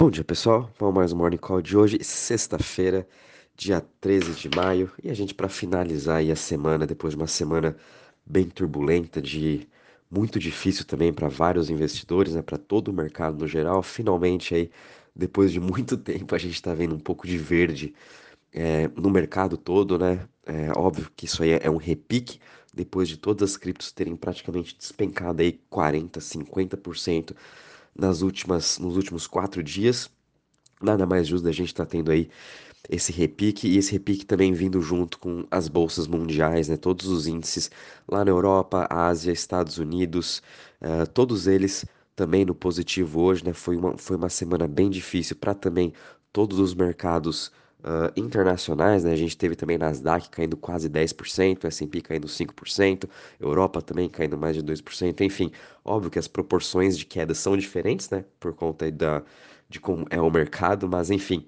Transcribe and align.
Bom 0.00 0.10
dia, 0.10 0.22
pessoal. 0.22 0.70
Vamos 0.78 0.94
mais 0.94 1.12
um 1.12 1.16
Morning 1.16 1.38
Call 1.38 1.60
de 1.60 1.76
hoje, 1.76 1.98
sexta-feira, 2.04 3.04
dia 3.56 3.84
13 4.00 4.32
de 4.34 4.48
maio. 4.48 4.92
E 5.02 5.10
a 5.10 5.14
gente, 5.14 5.34
para 5.34 5.48
finalizar 5.48 6.18
aí 6.18 6.30
a 6.30 6.36
semana, 6.36 6.86
depois 6.86 7.14
de 7.14 7.16
uma 7.16 7.26
semana 7.26 7.76
bem 8.24 8.44
turbulenta, 8.48 9.20
de 9.20 9.68
muito 10.08 10.38
difícil 10.38 10.84
também 10.84 11.12
para 11.12 11.26
vários 11.26 11.68
investidores, 11.68 12.34
né, 12.34 12.42
para 12.42 12.56
todo 12.56 12.88
o 12.88 12.94
mercado 12.94 13.38
no 13.38 13.48
geral, 13.48 13.82
finalmente 13.82 14.54
aí, 14.54 14.70
depois 15.16 15.50
de 15.50 15.58
muito 15.60 15.96
tempo, 15.96 16.32
a 16.32 16.38
gente 16.38 16.54
está 16.54 16.72
vendo 16.72 16.94
um 16.94 17.00
pouco 17.00 17.26
de 17.26 17.36
verde 17.36 17.92
é, 18.52 18.86
no 18.96 19.10
mercado 19.10 19.56
todo, 19.56 19.98
né? 19.98 20.28
É 20.46 20.70
óbvio 20.78 21.10
que 21.16 21.26
isso 21.26 21.42
aí 21.42 21.50
é 21.60 21.68
um 21.68 21.76
repique, 21.76 22.38
depois 22.72 23.08
de 23.08 23.16
todas 23.16 23.50
as 23.50 23.56
criptos 23.56 23.90
terem 23.90 24.14
praticamente 24.14 24.76
despencado 24.76 25.42
aí 25.42 25.60
40, 25.68 26.20
50% 26.20 27.34
nas 27.98 28.22
últimas, 28.22 28.78
nos 28.78 28.96
últimos 28.96 29.26
quatro 29.26 29.62
dias. 29.62 30.10
Nada 30.80 31.04
mais 31.04 31.26
justo 31.26 31.44
da 31.44 31.52
gente 31.52 31.68
estar 31.68 31.84
tá 31.84 31.90
tendo 31.90 32.10
aí 32.10 32.30
esse 32.88 33.12
repique 33.12 33.68
e 33.68 33.76
esse 33.76 33.92
repique 33.92 34.24
também 34.24 34.52
vindo 34.52 34.80
junto 34.80 35.18
com 35.18 35.46
as 35.50 35.68
bolsas 35.68 36.06
mundiais, 36.06 36.68
né? 36.68 36.76
Todos 36.76 37.08
os 37.08 37.26
índices 37.26 37.70
lá 38.08 38.24
na 38.24 38.30
Europa, 38.30 38.86
Ásia, 38.90 39.32
Estados 39.32 39.78
Unidos, 39.78 40.42
uh, 40.80 41.06
todos 41.12 41.46
eles 41.46 41.84
também 42.14 42.44
no 42.44 42.54
positivo 42.54 43.20
hoje, 43.20 43.44
né? 43.44 43.52
Foi 43.52 43.76
uma, 43.76 43.98
foi 43.98 44.16
uma 44.16 44.28
semana 44.28 44.66
bem 44.68 44.88
difícil 44.88 45.36
para 45.36 45.54
também 45.54 45.92
todos 46.32 46.58
os 46.58 46.74
mercados 46.74 47.52
uh, 47.80 48.12
internacionais, 48.16 49.04
né? 49.04 49.12
A 49.12 49.16
gente 49.16 49.36
teve 49.36 49.54
também 49.56 49.78
Nasdaq 49.78 50.28
caindo 50.30 50.56
quase 50.56 50.88
10%, 50.88 51.64
S&P 51.64 52.00
caindo 52.00 52.26
5%, 52.26 53.08
Europa 53.40 53.82
também 53.82 54.08
caindo 54.08 54.36
mais 54.36 54.56
de 54.56 54.62
2%, 54.62 55.20
enfim, 55.20 55.50
óbvio 55.84 56.10
que 56.10 56.18
as 56.18 56.28
proporções 56.28 56.98
de 56.98 57.06
queda 57.06 57.34
são 57.34 57.56
diferentes, 57.56 58.10
né? 58.10 58.24
Por 58.40 58.54
conta 58.54 58.90
da, 58.90 59.22
de 59.68 59.80
como 59.80 60.06
é 60.10 60.20
o 60.20 60.30
mercado, 60.30 60.88
mas 60.88 61.10
enfim, 61.10 61.46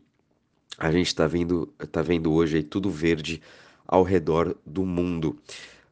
a 0.78 0.90
gente 0.90 1.08
está 1.08 1.26
vendo, 1.26 1.66
tá 1.90 2.02
vendo 2.02 2.32
hoje 2.32 2.58
aí 2.58 2.62
tudo 2.62 2.90
verde 2.90 3.42
ao 3.86 4.02
redor 4.02 4.56
do 4.64 4.84
mundo. 4.84 5.36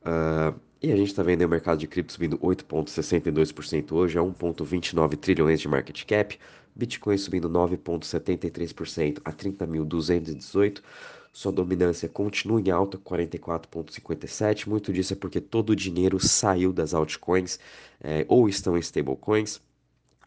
Uh, 0.02 0.58
e 0.80 0.92
a 0.92 0.96
gente 0.96 1.08
está 1.08 1.24
vendo 1.24 1.42
o 1.42 1.48
mercado 1.48 1.78
de 1.78 1.88
cripto 1.88 2.12
subindo 2.12 2.38
8,62% 2.38 3.92
hoje 3.92 4.16
a 4.16 4.22
1,29 4.22 5.16
trilhões 5.16 5.60
de 5.60 5.66
market 5.66 6.04
cap. 6.04 6.38
Bitcoin 6.78 7.18
subindo 7.18 7.50
9,73% 7.50 9.20
a 9.24 9.32
30.218. 9.32 10.80
Sua 11.32 11.50
dominância 11.50 12.08
continua 12.08 12.60
em 12.60 12.70
alta, 12.70 12.96
44,57%. 12.96 14.68
Muito 14.68 14.92
disso 14.92 15.12
é 15.12 15.16
porque 15.16 15.40
todo 15.40 15.70
o 15.70 15.76
dinheiro 15.76 16.20
saiu 16.20 16.72
das 16.72 16.94
altcoins, 16.94 17.58
é, 18.00 18.24
ou 18.28 18.48
estão 18.48 18.76
em 18.76 18.80
stablecoins, 18.80 19.60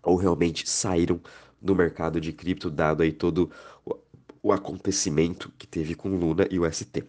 ou 0.03 0.17
realmente 0.17 0.69
saíram 0.69 1.21
do 1.61 1.73
mercado 1.73 2.19
de 2.19 2.33
cripto, 2.33 2.69
dado 2.69 3.01
aí 3.01 3.13
todo 3.13 3.49
o, 3.85 3.95
o 4.43 4.51
acontecimento 4.51 5.51
que 5.57 5.65
teve 5.65 5.95
com 5.95 6.09
Luna 6.09 6.47
e 6.51 6.59
o 6.59 6.69
ST. 6.69 6.99
Uh, 6.99 7.05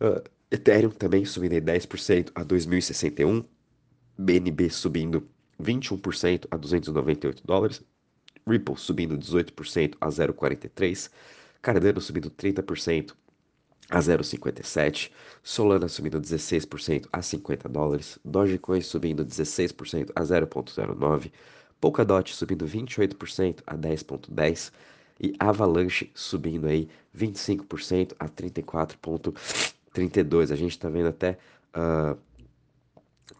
ah, 0.00 0.22
Ethereum 0.50 0.90
também 0.90 1.24
subindo 1.24 1.54
em 1.54 1.62
10% 1.62 2.30
a 2.34 2.42
2061. 2.42 3.42
BNB 4.18 4.68
subindo 4.68 5.26
21% 5.60 6.46
a 6.50 6.56
298 6.58 7.42
dólares. 7.46 7.82
Ripple 8.46 8.76
subindo 8.76 9.16
18% 9.16 9.94
a 10.00 10.08
0,43. 10.08 11.10
Cardano 11.60 12.00
subindo 12.00 12.30
30% 12.30 13.14
a 13.90 13.98
0,57. 13.98 15.10
Solana 15.42 15.88
subindo 15.88 16.20
16% 16.20 17.06
a 17.12 17.22
50 17.22 17.68
dólares. 17.68 18.18
Dogecoin 18.24 18.80
subindo 18.80 19.24
16% 19.24 20.10
a 20.14 20.22
0,09. 20.22 21.32
Polkadot 21.80 22.34
subindo 22.34 22.66
28% 22.66 23.62
a 23.66 23.76
10,10. 23.76 24.72
E 25.20 25.34
Avalanche 25.38 26.10
subindo 26.14 26.66
aí 26.66 26.88
25% 27.16 28.14
a 28.18 28.28
34,10. 28.28 29.74
32. 29.92 30.50
A 30.50 30.56
gente 30.56 30.72
está 30.72 30.88
vendo 30.88 31.08
até 31.08 31.38
uh, 31.76 32.18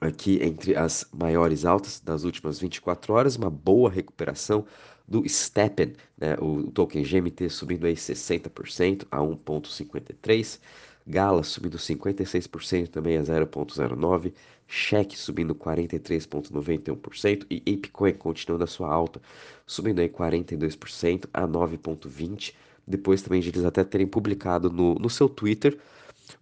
aqui 0.01 0.39
entre 0.43 0.77
as 0.77 1.07
maiores 1.12 1.65
altas 1.65 2.01
das 2.01 2.25
últimas 2.25 2.59
24 2.59 3.15
horas, 3.15 3.37
uma 3.37 3.51
boa 3.51 3.91
recuperação 3.91 4.67
do 5.12 5.28
Steppen, 5.28 5.93
né, 6.17 6.34
o 6.41 6.71
token 6.73 7.03
GMT 7.03 7.50
subindo 7.50 7.87
aí 7.87 7.93
60% 7.95 9.06
a 9.11 9.19
1.53, 9.19 10.59
Gala 11.06 11.43
subindo 11.43 11.77
56% 11.77 12.89
também 12.89 13.19
a 13.19 13.23
0.09, 13.23 14.33
Cheque 14.67 15.19
subindo 15.19 15.55
43.91% 15.55 17.45
e 17.50 17.62
Apecoin 17.75 18.15
continuando 18.15 18.65
a 18.65 18.67
sua 18.67 18.91
alta, 18.91 19.21
subindo 19.67 19.99
aí 20.00 20.09
42% 20.09 21.29
a 21.34 21.47
9.20, 21.47 22.55
depois 22.87 23.21
também 23.21 23.43
de 23.43 23.50
eles 23.50 23.67
até 23.67 23.84
terem 23.84 24.06
publicado 24.06 24.71
no, 24.71 24.94
no 24.94 25.11
seu 25.11 25.29
Twitter 25.29 25.79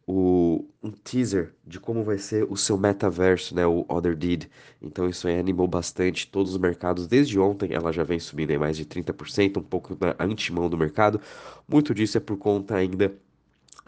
o, 0.06 0.64
um 0.82 0.90
teaser 0.90 1.54
de 1.66 1.78
como 1.80 2.04
vai 2.04 2.18
ser 2.18 2.44
o 2.50 2.56
seu 2.56 2.76
metaverso, 2.78 3.54
né, 3.54 3.66
o 3.66 3.84
Other 3.88 4.16
Deed. 4.16 4.44
Então 4.80 5.08
isso 5.08 5.28
aí 5.28 5.38
animou 5.38 5.68
bastante 5.68 6.26
todos 6.26 6.52
os 6.52 6.58
mercados. 6.58 7.06
Desde 7.06 7.38
ontem 7.38 7.72
ela 7.72 7.92
já 7.92 8.04
vem 8.04 8.18
subindo 8.18 8.50
em 8.50 8.58
mais 8.58 8.76
de 8.76 8.84
30%, 8.84 9.58
um 9.58 9.62
pouco 9.62 9.96
na 10.00 10.14
antimão 10.18 10.68
do 10.68 10.76
mercado. 10.76 11.20
Muito 11.68 11.94
disso 11.94 12.16
é 12.18 12.20
por 12.20 12.36
conta 12.36 12.74
ainda 12.76 13.12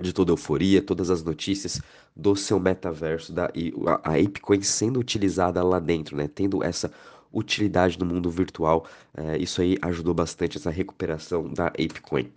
de 0.00 0.12
toda 0.12 0.32
a 0.32 0.34
euforia, 0.34 0.82
todas 0.82 1.10
as 1.10 1.22
notícias 1.22 1.80
do 2.14 2.34
seu 2.36 2.58
metaverso 2.58 3.32
da, 3.32 3.46
a, 3.46 4.10
a 4.12 4.16
Apecoin 4.16 4.62
sendo 4.62 4.98
utilizada 5.00 5.62
lá 5.62 5.78
dentro, 5.78 6.16
né, 6.16 6.28
tendo 6.28 6.62
essa 6.62 6.90
utilidade 7.32 7.98
no 7.98 8.06
mundo 8.06 8.31
virtual. 8.31 8.87
É, 9.16 9.38
isso 9.38 9.60
aí 9.62 9.76
ajudou 9.82 10.15
bastante 10.15 10.59
essa 10.59 10.70
recuperação 10.70 11.53
da 11.53 11.66
Apecoin. 11.69 12.31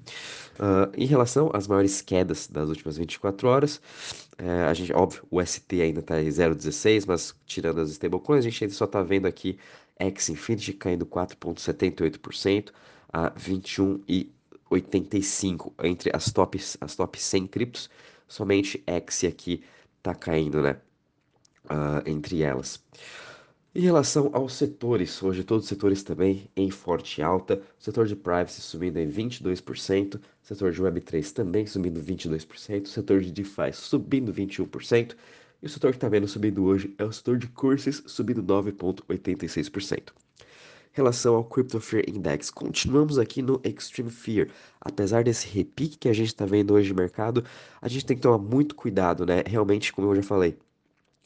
Uh, 0.57 0.89
em 0.95 1.05
relação 1.05 1.51
às 1.53 1.67
maiores 1.67 2.01
quedas 2.01 2.47
das 2.47 2.69
últimas 2.69 2.97
24 2.97 3.47
horas, 3.47 3.81
é, 4.37 4.63
a 4.63 4.73
gente, 4.73 4.93
óbvio, 4.93 5.23
o 5.29 5.45
ST 5.45 5.81
ainda 5.81 5.99
está 5.99 6.21
em 6.21 6.27
0,16, 6.27 7.05
mas 7.07 7.35
tirando 7.45 7.81
as 7.81 7.89
stablecoins, 7.91 8.45
a 8.45 8.49
gente 8.49 8.63
ainda 8.63 8.73
só 8.73 8.85
está 8.85 9.01
vendo 9.01 9.25
aqui 9.25 9.59
X 9.99 10.29
Infinity 10.29 10.71
caindo 10.73 11.05
4,78% 11.05 12.69
a 13.11 13.31
21,85% 13.31 15.73
entre 15.83 16.09
as 16.13 16.31
tops, 16.31 16.77
as 16.79 16.95
top 16.95 17.19
100 17.19 17.47
criptos, 17.47 17.89
somente 18.27 18.83
X 18.85 19.23
aqui 19.25 19.63
está 19.97 20.13
caindo, 20.13 20.61
né? 20.61 20.77
Uh, 21.65 22.03
entre 22.05 22.43
elas. 22.43 22.79
Em 23.77 23.81
relação 23.81 24.29
aos 24.31 24.53
setores, 24.53 25.21
hoje 25.21 25.43
todos 25.43 25.65
os 25.65 25.69
setores 25.69 26.01
também 26.01 26.49
em 26.55 26.71
forte 26.71 27.21
alta, 27.21 27.61
o 27.77 27.83
setor 27.83 28.07
de 28.07 28.15
privacy 28.15 28.61
subindo 28.61 28.95
em 28.99 29.09
22%, 29.11 30.15
o 30.15 30.21
setor 30.41 30.71
de 30.71 30.81
Web3 30.81 31.33
também 31.33 31.65
subindo 31.65 32.01
22%, 32.01 32.85
o 32.85 32.87
setor 32.87 33.19
de 33.19 33.33
DeFi 33.33 33.73
subindo 33.73 34.33
21%, 34.33 35.13
e 35.61 35.65
o 35.65 35.69
setor 35.69 35.91
que 35.91 35.97
está 35.97 36.07
vendo 36.07 36.25
subindo 36.25 36.63
hoje 36.63 36.95
é 36.97 37.03
o 37.03 37.11
setor 37.11 37.37
de 37.37 37.49
cursos 37.49 38.01
subindo 38.05 38.41
9,86%. 38.41 40.13
Em 40.39 40.43
relação 40.93 41.35
ao 41.35 41.43
Crypto 41.43 41.81
Fear 41.81 42.05
Index, 42.07 42.49
continuamos 42.49 43.19
aqui 43.19 43.41
no 43.41 43.59
Extreme 43.61 44.09
Fear. 44.09 44.47
Apesar 44.79 45.25
desse 45.25 45.49
repique 45.49 45.97
que 45.97 46.07
a 46.07 46.13
gente 46.13 46.27
está 46.27 46.45
vendo 46.45 46.73
hoje 46.75 46.91
no 46.91 46.95
mercado, 46.95 47.43
a 47.81 47.89
gente 47.89 48.05
tem 48.05 48.15
que 48.15 48.23
tomar 48.23 48.37
muito 48.37 48.73
cuidado, 48.73 49.25
né? 49.25 49.43
Realmente, 49.45 49.91
como 49.91 50.09
eu 50.09 50.15
já 50.15 50.23
falei, 50.23 50.57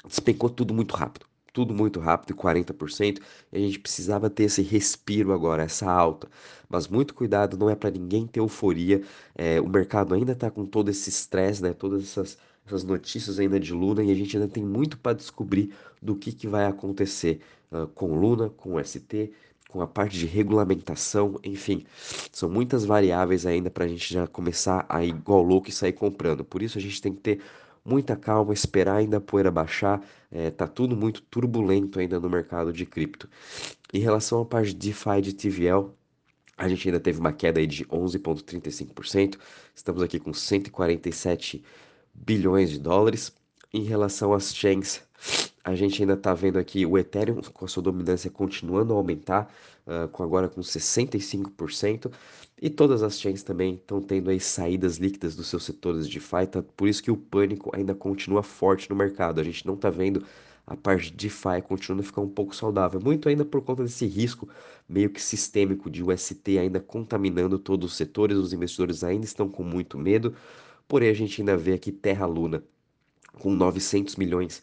despencou 0.03 0.49
tudo 0.49 0.73
muito 0.73 0.95
rápido 0.95 1.28
tudo 1.53 1.73
muito 1.73 1.99
rápido, 1.99 2.35
40%, 2.35 3.19
e 3.51 3.57
a 3.57 3.59
gente 3.59 3.79
precisava 3.79 4.29
ter 4.29 4.43
esse 4.43 4.61
respiro 4.61 5.33
agora, 5.33 5.63
essa 5.63 5.89
alta. 5.89 6.27
Mas 6.69 6.87
muito 6.87 7.13
cuidado, 7.13 7.57
não 7.57 7.69
é 7.69 7.75
para 7.75 7.91
ninguém 7.91 8.27
ter 8.27 8.39
euforia. 8.39 9.01
É, 9.35 9.59
o 9.59 9.67
mercado 9.67 10.13
ainda 10.13 10.33
está 10.33 10.51
com 10.51 10.65
todo 10.65 10.89
esse 10.89 11.09
estresse, 11.09 11.61
né? 11.63 11.73
Todas 11.73 12.03
essas, 12.03 12.37
essas 12.65 12.83
notícias 12.83 13.39
ainda 13.39 13.59
de 13.59 13.73
Luna 13.73 14.03
e 14.03 14.11
a 14.11 14.15
gente 14.15 14.37
ainda 14.37 14.47
tem 14.47 14.63
muito 14.63 14.97
para 14.97 15.15
descobrir 15.15 15.73
do 16.01 16.15
que, 16.15 16.31
que 16.31 16.47
vai 16.47 16.65
acontecer 16.65 17.41
uh, 17.71 17.87
com 17.87 18.13
Luna, 18.17 18.49
com 18.49 18.81
ST, 18.83 19.31
com 19.69 19.81
a 19.81 19.87
parte 19.87 20.17
de 20.17 20.25
regulamentação, 20.25 21.39
enfim, 21.43 21.85
são 22.31 22.49
muitas 22.49 22.83
variáveis 22.85 23.45
ainda 23.45 23.69
para 23.69 23.85
a 23.85 23.87
gente 23.87 24.11
já 24.11 24.25
começar 24.25 24.83
a 24.89 25.03
ir 25.05 25.09
igual 25.09 25.43
louco 25.43 25.69
e 25.69 25.71
sair 25.71 25.93
comprando. 25.93 26.43
Por 26.43 26.63
isso 26.63 26.79
a 26.79 26.81
gente 26.81 26.99
tem 26.99 27.13
que 27.13 27.21
ter 27.21 27.41
muita 27.83 28.15
calma, 28.15 28.53
esperar 28.53 28.97
ainda 28.97 29.17
a 29.17 29.21
poeira 29.21 29.51
baixar, 29.51 30.01
é, 30.31 30.49
tá 30.51 30.67
tudo 30.67 30.95
muito 30.95 31.21
turbulento 31.21 31.99
ainda 31.99 32.19
no 32.19 32.29
mercado 32.29 32.71
de 32.73 32.85
cripto. 32.85 33.29
Em 33.93 33.99
relação 33.99 34.41
à 34.41 34.45
parte 34.45 34.73
de 34.73 34.89
DeFi 34.89 35.21
de 35.21 35.33
TVL, 35.33 35.91
a 36.57 36.67
gente 36.67 36.87
ainda 36.87 36.99
teve 36.99 37.19
uma 37.19 37.31
queda 37.31 37.59
aí 37.59 37.67
de 37.67 37.85
11,35%, 37.85 39.37
estamos 39.73 40.03
aqui 40.03 40.19
com 40.19 40.33
147 40.33 41.63
bilhões 42.13 42.69
de 42.69 42.79
dólares. 42.79 43.31
Em 43.71 43.83
relação 43.83 44.33
às 44.33 44.53
chains, 44.53 45.01
a 45.63 45.75
gente 45.75 46.01
ainda 46.01 46.13
está 46.13 46.33
vendo 46.33 46.57
aqui 46.57 46.85
o 46.85 46.97
Ethereum 46.97 47.41
com 47.53 47.65
a 47.65 47.67
sua 47.67 47.83
dominância 47.83 48.29
continuando 48.29 48.93
a 48.93 48.97
aumentar, 48.97 49.53
uh, 49.85 50.07
com 50.09 50.23
agora 50.23 50.47
com 50.47 50.61
65%, 50.61 52.11
e 52.61 52.69
todas 52.69 53.03
as 53.03 53.19
chains 53.19 53.43
também 53.43 53.75
estão 53.75 54.01
tendo 54.01 54.29
aí 54.29 54.39
saídas 54.39 54.97
líquidas 54.97 55.35
dos 55.35 55.47
seus 55.47 55.63
setores 55.63 56.07
de 56.07 56.19
DeFi, 56.19 56.47
tá? 56.47 56.63
por 56.75 56.87
isso 56.87 57.01
que 57.01 57.11
o 57.11 57.17
pânico 57.17 57.71
ainda 57.73 57.95
continua 57.95 58.43
forte 58.43 58.89
no 58.89 58.95
mercado. 58.95 59.39
A 59.39 59.43
gente 59.43 59.65
não 59.65 59.75
está 59.75 59.89
vendo 59.89 60.25
a 60.69 60.75
parte 60.77 61.09
de 61.09 61.17
DeFi 61.27 61.63
continua 61.67 62.01
a 62.01 62.03
ficar 62.03 62.21
um 62.21 62.29
pouco 62.29 62.55
saudável. 62.55 63.01
Muito 63.01 63.27
ainda 63.27 63.43
por 63.43 63.59
conta 63.61 63.83
desse 63.83 64.05
risco 64.05 64.47
meio 64.87 65.09
que 65.09 65.19
sistêmico 65.19 65.89
de 65.89 66.03
UST 66.03 66.59
ainda 66.59 66.79
contaminando 66.79 67.57
todos 67.57 67.91
os 67.91 67.97
setores, 67.97 68.37
os 68.37 68.53
investidores 68.53 69.03
ainda 69.03 69.25
estão 69.25 69.49
com 69.49 69.63
muito 69.63 69.97
medo. 69.97 70.35
Porém, 70.87 71.09
a 71.09 71.13
gente 71.13 71.41
ainda 71.41 71.57
vê 71.57 71.73
aqui 71.73 71.91
Terra 71.91 72.27
Luna 72.27 72.63
com 73.39 73.51
900 73.51 74.15
milhões 74.15 74.61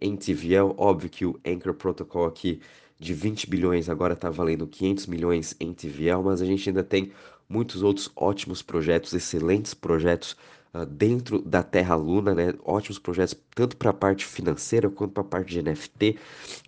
em 0.00 0.16
TVL. 0.16 0.74
Óbvio 0.76 1.10
que 1.10 1.26
o 1.26 1.38
Anchor 1.44 1.74
Protocol 1.74 2.26
aqui 2.26 2.60
de 2.98 3.14
20 3.14 3.48
bilhões 3.48 3.88
agora 3.88 4.14
está 4.14 4.28
valendo 4.28 4.66
500 4.66 5.06
milhões 5.06 5.54
em 5.60 5.72
TVL, 5.72 6.22
mas 6.24 6.42
a 6.42 6.44
gente 6.44 6.68
ainda 6.68 6.82
tem 6.82 7.12
muitos 7.48 7.82
outros 7.82 8.10
ótimos 8.16 8.60
projetos, 8.60 9.12
excelentes 9.12 9.72
projetos 9.72 10.36
uh, 10.74 10.84
dentro 10.84 11.40
da 11.40 11.62
Terra 11.62 11.94
Luna, 11.94 12.34
né? 12.34 12.54
Ótimos 12.64 12.98
projetos 12.98 13.36
tanto 13.54 13.76
para 13.76 13.90
a 13.90 13.94
parte 13.94 14.24
financeira 14.26 14.90
quanto 14.90 15.12
para 15.12 15.22
a 15.22 15.26
parte 15.26 15.50
de 15.50 15.62
NFT, 15.62 16.18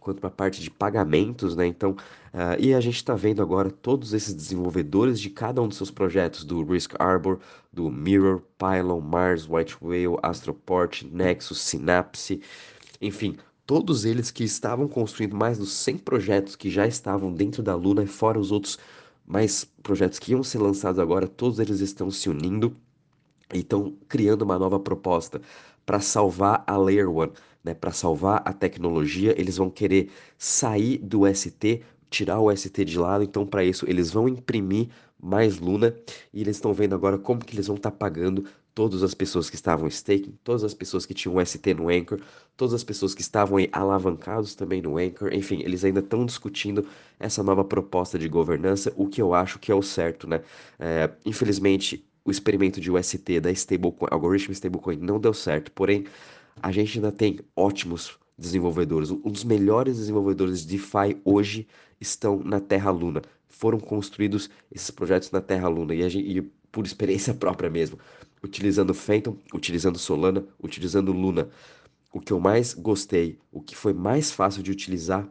quanto 0.00 0.20
para 0.20 0.28
a 0.28 0.32
parte 0.32 0.62
de 0.62 0.70
pagamentos, 0.70 1.56
né? 1.56 1.66
Então, 1.66 1.92
uh, 2.32 2.56
e 2.58 2.72
a 2.72 2.80
gente 2.80 2.96
está 2.96 3.14
vendo 3.14 3.42
agora 3.42 3.70
todos 3.70 4.14
esses 4.14 4.32
desenvolvedores 4.32 5.20
de 5.20 5.30
cada 5.30 5.60
um 5.60 5.68
dos 5.68 5.76
seus 5.76 5.90
projetos, 5.90 6.44
do 6.44 6.62
Risk 6.62 6.94
Arbor, 6.98 7.40
do 7.72 7.90
Mirror, 7.90 8.42
Pylon, 8.58 9.00
Mars, 9.00 9.46
White 9.48 9.76
Whale, 9.82 10.18
Astroport, 10.22 11.02
Nexus, 11.02 11.60
Synapse, 11.60 12.40
enfim, 13.00 13.36
todos 13.66 14.04
eles 14.04 14.30
que 14.30 14.44
estavam 14.44 14.86
construindo 14.88 15.36
mais 15.36 15.58
dos 15.58 15.72
100 15.72 15.98
projetos 15.98 16.56
que 16.56 16.68
já 16.70 16.86
estavam 16.86 17.32
dentro 17.32 17.62
da 17.62 17.74
Luna, 17.74 18.06
fora 18.06 18.38
os 18.38 18.52
outros 18.52 18.78
mais 19.26 19.64
projetos 19.82 20.18
que 20.18 20.32
iam 20.32 20.42
ser 20.42 20.58
lançados 20.58 20.98
agora, 20.98 21.28
todos 21.28 21.58
eles 21.58 21.80
estão 21.80 22.10
se 22.10 22.28
unindo 22.28 22.76
e 23.54 23.58
estão 23.58 23.94
criando 24.08 24.42
uma 24.42 24.58
nova 24.58 24.78
proposta 24.78 25.40
para 25.86 26.00
salvar 26.00 26.64
a 26.66 26.76
Layer 26.76 27.08
1, 27.08 27.32
né? 27.64 27.74
Para 27.74 27.92
salvar 27.92 28.42
a 28.44 28.52
tecnologia, 28.52 29.34
eles 29.40 29.56
vão 29.56 29.70
querer 29.70 30.10
sair 30.36 30.98
do 30.98 31.22
ST, 31.32 31.82
tirar 32.10 32.40
o 32.40 32.54
ST 32.54 32.84
de 32.84 32.98
lado, 32.98 33.24
então 33.24 33.46
para 33.46 33.64
isso 33.64 33.84
eles 33.88 34.10
vão 34.10 34.28
imprimir 34.28 34.88
mais 35.22 35.58
Luna 35.58 35.94
e 36.32 36.40
eles 36.40 36.56
estão 36.56 36.72
vendo 36.72 36.94
agora 36.94 37.18
como 37.18 37.44
que 37.44 37.54
eles 37.54 37.66
vão 37.66 37.76
estar 37.76 37.90
tá 37.90 37.96
pagando 37.96 38.44
todas 38.74 39.02
as 39.02 39.14
pessoas 39.14 39.50
que 39.50 39.56
estavam 39.56 39.88
staking, 39.88 40.38
todas 40.44 40.64
as 40.64 40.72
pessoas 40.72 41.04
que 41.04 41.12
tinham 41.12 41.44
ST 41.44 41.74
no 41.74 41.88
Anchor, 41.88 42.20
todas 42.56 42.72
as 42.72 42.84
pessoas 42.84 43.14
que 43.14 43.20
estavam 43.20 43.58
alavancados 43.72 44.54
também 44.54 44.80
no 44.80 44.96
Anchor, 44.96 45.32
enfim, 45.34 45.60
eles 45.62 45.84
ainda 45.84 46.00
estão 46.00 46.24
discutindo 46.24 46.86
essa 47.18 47.42
nova 47.42 47.64
proposta 47.64 48.18
de 48.18 48.28
governança, 48.28 48.92
o 48.96 49.06
que 49.06 49.20
eu 49.20 49.34
acho 49.34 49.58
que 49.58 49.72
é 49.72 49.74
o 49.74 49.82
certo, 49.82 50.28
né? 50.28 50.40
É, 50.78 51.10
infelizmente, 51.26 52.04
o 52.24 52.30
experimento 52.30 52.80
de 52.80 52.90
UST 52.90 53.40
da 53.40 53.50
stablecoin, 53.50 54.08
algoritmo 54.10 54.52
stablecoin 54.52 54.96
não 54.96 55.18
deu 55.18 55.34
certo, 55.34 55.72
porém, 55.72 56.04
a 56.62 56.70
gente 56.70 56.98
ainda 56.98 57.10
tem 57.10 57.40
ótimos 57.56 58.18
desenvolvedores, 58.38 59.10
um 59.10 59.30
dos 59.30 59.44
melhores 59.44 59.96
desenvolvedores 59.96 60.64
de 60.64 60.78
DeFi 60.78 61.20
hoje 61.24 61.66
estão 62.00 62.42
na 62.42 62.60
Terra 62.60 62.90
Luna. 62.90 63.20
Foram 63.50 63.78
construídos 63.78 64.48
esses 64.72 64.90
projetos 64.90 65.30
na 65.30 65.42
Terra 65.42 65.68
Luna 65.68 65.94
e, 65.94 66.08
gente, 66.08 66.38
e 66.38 66.40
por 66.72 66.86
experiência 66.86 67.34
própria 67.34 67.68
mesmo 67.68 67.98
utilizando 68.42 68.94
Phantom, 68.94 69.36
utilizando 69.52 69.98
Solana, 69.98 70.44
utilizando 70.62 71.12
Luna. 71.12 71.48
O 72.12 72.20
que 72.20 72.32
eu 72.32 72.40
mais 72.40 72.74
gostei, 72.74 73.38
o 73.52 73.60
que 73.60 73.76
foi 73.76 73.92
mais 73.92 74.30
fácil 74.30 74.62
de 74.62 74.70
utilizar, 74.70 75.28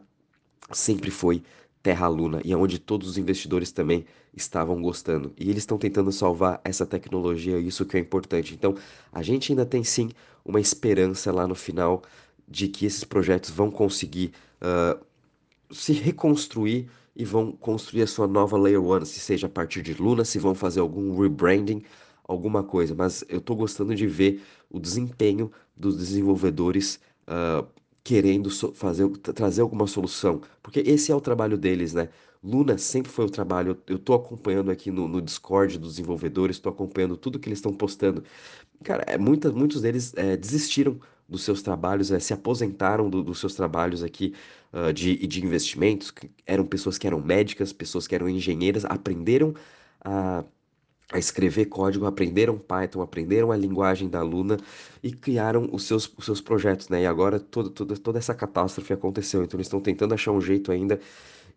sempre 0.72 1.10
foi 1.10 1.42
Terra 1.82 2.08
Luna, 2.08 2.40
e 2.44 2.52
é 2.52 2.56
onde 2.56 2.78
todos 2.78 3.08
os 3.08 3.18
investidores 3.18 3.72
também 3.72 4.04
estavam 4.34 4.80
gostando. 4.80 5.32
E 5.36 5.44
eles 5.50 5.62
estão 5.62 5.76
tentando 5.76 6.12
salvar 6.12 6.60
essa 6.64 6.86
tecnologia, 6.86 7.58
isso 7.58 7.84
que 7.84 7.96
é 7.96 8.00
importante. 8.00 8.54
Então, 8.54 8.74
a 9.12 9.22
gente 9.22 9.52
ainda 9.52 9.66
tem 9.66 9.82
sim 9.82 10.10
uma 10.44 10.60
esperança 10.60 11.32
lá 11.32 11.46
no 11.46 11.54
final 11.54 12.02
de 12.46 12.68
que 12.68 12.86
esses 12.86 13.04
projetos 13.04 13.50
vão 13.50 13.70
conseguir 13.70 14.32
uh, 14.60 15.04
se 15.70 15.92
reconstruir 15.92 16.88
e 17.14 17.24
vão 17.24 17.52
construir 17.52 18.02
a 18.02 18.06
sua 18.06 18.26
nova 18.26 18.56
Layer 18.56 18.80
1, 18.80 19.04
se 19.04 19.20
seja 19.20 19.46
a 19.46 19.50
partir 19.50 19.82
de 19.82 19.94
Luna, 19.94 20.24
se 20.24 20.38
vão 20.38 20.54
fazer 20.54 20.80
algum 20.80 21.20
rebranding 21.20 21.82
alguma 22.24 22.62
coisa, 22.62 22.94
mas 22.94 23.24
eu 23.28 23.40
tô 23.40 23.56
gostando 23.56 23.94
de 23.94 24.06
ver 24.06 24.42
o 24.70 24.78
desempenho 24.78 25.50
dos 25.76 25.96
desenvolvedores 25.96 27.00
uh, 27.26 27.66
querendo 28.04 28.50
so 28.50 28.72
fazer, 28.72 29.08
trazer 29.18 29.62
alguma 29.62 29.86
solução, 29.86 30.40
porque 30.62 30.80
esse 30.80 31.10
é 31.10 31.14
o 31.14 31.20
trabalho 31.20 31.58
deles, 31.58 31.92
né? 31.92 32.08
Luna 32.42 32.78
sempre 32.78 33.10
foi 33.12 33.26
o 33.26 33.30
trabalho, 33.30 33.78
eu 33.86 33.98
tô 33.98 34.14
acompanhando 34.14 34.70
aqui 34.70 34.90
no, 34.90 35.06
no 35.06 35.20
Discord 35.20 35.78
dos 35.78 35.96
desenvolvedores, 35.96 36.58
tô 36.58 36.70
acompanhando 36.70 37.16
tudo 37.16 37.38
que 37.38 37.48
eles 37.48 37.58
estão 37.58 37.72
postando. 37.72 38.24
Cara, 38.82 39.04
é, 39.06 39.18
muita, 39.18 39.52
muitos 39.52 39.82
deles 39.82 40.14
é, 40.16 40.36
desistiram 40.36 40.98
dos 41.28 41.42
seus 41.44 41.62
trabalhos, 41.62 42.10
é, 42.10 42.18
se 42.18 42.32
aposentaram 42.32 43.10
do, 43.10 43.22
dos 43.22 43.38
seus 43.38 43.54
trabalhos 43.54 44.02
aqui 44.02 44.34
uh, 44.72 44.92
de, 44.92 45.16
de 45.26 45.44
investimentos, 45.44 46.12
eram 46.46 46.66
pessoas 46.66 46.98
que 46.98 47.06
eram 47.06 47.20
médicas, 47.20 47.72
pessoas 47.72 48.06
que 48.06 48.14
eram 48.14 48.28
engenheiras, 48.28 48.84
aprenderam 48.84 49.54
a 50.02 50.44
a 51.12 51.18
escrever 51.18 51.66
código, 51.66 52.06
aprenderam 52.06 52.56
Python, 52.58 53.02
aprenderam 53.02 53.50
a 53.50 53.56
linguagem 53.56 54.08
da 54.08 54.22
Luna 54.22 54.58
e 55.02 55.10
criaram 55.12 55.68
os 55.72 55.84
seus, 55.84 56.12
os 56.16 56.24
seus 56.24 56.40
projetos, 56.40 56.88
né? 56.88 57.02
E 57.02 57.06
agora 57.06 57.40
todo, 57.40 57.70
todo, 57.70 57.98
toda 57.98 58.18
essa 58.18 58.34
catástrofe 58.34 58.92
aconteceu. 58.92 59.42
Então 59.42 59.58
eles 59.58 59.66
estão 59.66 59.80
tentando 59.80 60.14
achar 60.14 60.32
um 60.32 60.40
jeito 60.40 60.70
ainda 60.70 61.00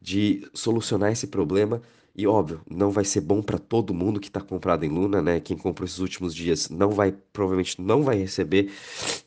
de 0.04 0.46
solucionar 0.54 1.14
esse 1.14 1.28
problema. 1.28 1.82
E 2.16 2.28
óbvio, 2.28 2.62
não 2.70 2.92
vai 2.92 3.06
ser 3.06 3.22
bom 3.22 3.42
para 3.42 3.58
todo 3.58 3.94
mundo 3.94 4.20
que 4.20 4.28
está 4.28 4.42
comprado 4.42 4.84
em 4.84 4.90
Luna, 4.90 5.22
né? 5.22 5.40
Quem 5.40 5.58
comprou 5.58 5.86
esses 5.86 6.00
últimos 6.00 6.36
dias 6.36 6.70
não 6.70 6.92
vai, 6.92 7.14
provavelmente 7.32 7.82
não 7.82 8.04
vai 8.04 8.18
receber 8.18 8.70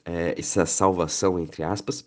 é, 0.04 0.34
essa 0.38 0.66
salvação, 0.66 1.40
entre 1.40 1.62
aspas. 1.64 2.04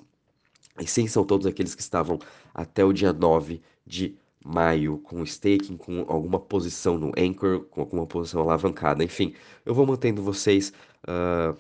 E 0.80 0.88
sim, 0.88 1.07
são 1.07 1.25
todos 1.25 1.48
aqueles 1.48 1.75
que 1.75 1.81
estavam 1.81 2.19
até 2.54 2.86
o 2.86 2.94
dia 2.94 3.12
9 3.12 3.62
de 3.86 4.16
maio 4.45 5.00
com 5.00 5.24
staking, 5.24 5.75
com 5.75 6.06
alguma 6.07 6.39
posição 6.39 6.98
no 6.98 7.12
Anchor, 7.18 7.62
com 7.66 7.81
alguma 7.81 8.06
posição 8.06 8.42
alavancada. 8.42 9.04
Enfim, 9.04 9.33
eu 9.66 9.74
vou 9.74 9.86
mantendo 9.86 10.21
vocês 10.21 10.71
uh, 11.04 11.57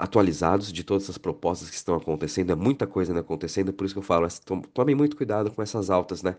atualizados 0.00 0.72
de 0.72 0.82
todas 0.82 1.10
as 1.10 1.18
propostas 1.18 1.68
que 1.68 1.76
estão 1.76 1.94
acontecendo. 1.94 2.50
É 2.50 2.54
muita 2.54 2.86
coisa 2.86 3.12
ainda 3.12 3.20
acontecendo, 3.20 3.70
por 3.70 3.84
isso 3.84 3.94
que 3.94 3.98
eu 3.98 4.02
falo, 4.02 4.26
tomem 4.72 4.94
muito 4.94 5.14
cuidado 5.14 5.50
com 5.50 5.60
essas 5.60 5.90
altas, 5.90 6.22
né? 6.22 6.36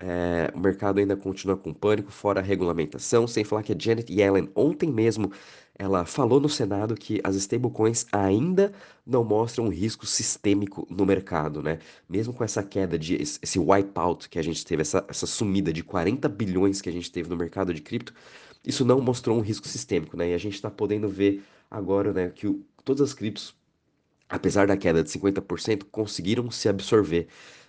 É, 0.00 0.50
o 0.52 0.58
mercado 0.58 0.98
ainda 0.98 1.16
continua 1.16 1.56
com 1.56 1.72
pânico, 1.72 2.10
fora 2.10 2.40
a 2.40 2.42
regulamentação, 2.42 3.28
sem 3.28 3.44
falar 3.44 3.62
que 3.62 3.72
a 3.72 3.76
Janet 3.78 4.12
Yellen 4.12 4.50
ontem 4.54 4.90
mesmo 4.90 5.30
ela 5.78 6.04
falou 6.04 6.40
no 6.40 6.48
Senado 6.48 6.96
que 6.96 7.20
as 7.22 7.36
stablecoins 7.36 8.04
ainda 8.10 8.72
não 9.06 9.22
mostram 9.22 9.66
um 9.66 9.68
risco 9.68 10.04
sistêmico 10.04 10.84
no 10.90 11.06
mercado, 11.06 11.62
né? 11.62 11.78
Mesmo 12.08 12.34
com 12.34 12.42
essa 12.42 12.64
queda 12.64 12.98
de 12.98 13.14
esse 13.14 13.60
wipeout 13.60 14.28
que 14.28 14.40
a 14.40 14.42
gente 14.42 14.66
teve, 14.66 14.82
essa, 14.82 15.04
essa 15.08 15.26
sumida 15.26 15.72
de 15.72 15.84
40 15.84 16.28
bilhões 16.28 16.80
que 16.80 16.88
a 16.88 16.92
gente 16.92 17.12
teve 17.12 17.30
no 17.30 17.36
mercado 17.36 17.72
de 17.72 17.80
cripto, 17.80 18.12
isso 18.64 18.84
não 18.84 19.00
mostrou 19.00 19.38
um 19.38 19.40
risco 19.40 19.68
sistêmico, 19.68 20.16
né? 20.16 20.30
E 20.30 20.34
a 20.34 20.38
gente 20.38 20.54
está 20.54 20.68
podendo 20.68 21.08
ver 21.08 21.44
agora, 21.70 22.12
né, 22.12 22.30
que 22.30 22.46
o, 22.46 22.64
todas 22.88 23.02
as 23.02 23.12
criptos, 23.12 23.54
apesar 24.30 24.66
da 24.66 24.74
queda 24.74 25.04
de 25.04 25.10
50%, 25.10 25.84
conseguiram 25.90 26.50
se 26.50 26.70
absorver, 26.70 27.28